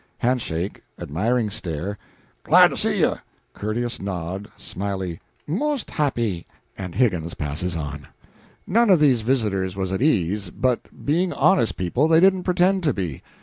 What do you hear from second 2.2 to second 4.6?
"Glad to see ye," courteous nod,